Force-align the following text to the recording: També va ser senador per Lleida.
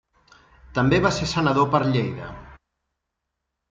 També 0.77 1.01
va 1.07 1.13
ser 1.19 1.29
senador 1.35 1.71
per 1.77 1.85
Lleida. 1.93 2.35